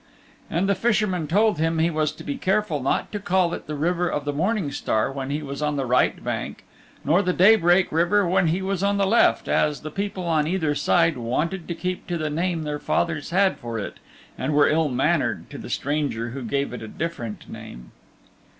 And 0.49 0.67
the 0.67 0.73
Fisherman 0.73 1.27
told 1.27 1.59
him 1.59 1.77
he 1.77 1.91
was 1.91 2.11
to 2.13 2.23
be 2.23 2.35
careful 2.35 2.81
not 2.81 3.11
to 3.11 3.19
call 3.19 3.53
it 3.53 3.67
the 3.67 3.75
River 3.75 4.09
of 4.09 4.25
the 4.25 4.33
Morning 4.33 4.71
Star 4.71 5.11
when 5.11 5.29
he 5.29 5.43
was 5.43 5.61
on 5.61 5.75
the 5.75 5.85
right 5.85 6.23
bank 6.23 6.63
nor 7.05 7.21
the 7.21 7.33
Daybreak 7.33 7.91
River 7.91 8.25
when 8.27 8.47
he 8.47 8.63
was 8.63 8.81
on 8.81 8.97
the 8.97 9.05
left, 9.05 9.47
as 9.47 9.81
the 9.81 9.91
people 9.91 10.23
on 10.23 10.47
either 10.47 10.73
side 10.73 11.17
wanted 11.19 11.67
to 11.67 11.75
keep 11.75 12.07
to 12.07 12.17
the 12.17 12.31
name 12.31 12.63
their 12.63 12.79
fathers 12.79 13.29
had 13.29 13.59
for 13.59 13.77
it 13.77 13.97
and 14.39 14.53
were 14.55 14.67
ill 14.67 14.89
mannered 14.89 15.51
to 15.51 15.59
the 15.59 15.69
stranger 15.69 16.31
who 16.31 16.41
gave 16.41 16.73
it 16.73 16.81
a 16.81 16.87
different 16.87 17.47
name. 17.47 17.91